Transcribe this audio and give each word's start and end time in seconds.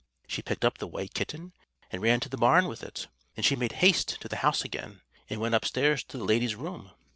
She 0.25 0.41
picked 0.41 0.65
up 0.65 0.79
the 0.79 0.87
white 0.87 1.13
kitten, 1.13 1.53
and 1.91 2.01
ran 2.01 2.19
to 2.21 2.27
the 2.27 2.35
barn 2.35 2.67
with 2.67 2.81
it. 2.81 3.05
Then 3.35 3.43
she 3.43 3.55
made 3.55 3.73
haste 3.85 4.19
to 4.21 4.27
the 4.27 4.37
house 4.37 4.65
again, 4.65 5.01
and 5.29 5.39
went 5.39 5.53
upstairs 5.53 6.03
to 6.05 6.17
the 6.17 6.23
lady's 6.25 6.55
room. 6.55 6.89